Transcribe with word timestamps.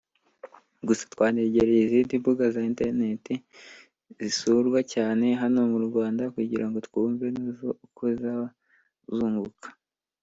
Gusa 0.87 1.03
twanegereye 1.13 1.81
izindi 1.83 2.13
mbuga 2.21 2.43
za 2.55 2.61
internet 2.71 3.25
zisurwa 4.19 4.79
cyane 4.93 5.25
hano 5.41 5.59
mu 5.71 5.79
Rwanda 5.87 6.23
kugirango 6.35 6.77
twumwe 6.87 7.25
nazo 7.37 7.69
uko 7.85 8.03
zaba 8.21 8.45
zunguka 9.17 9.67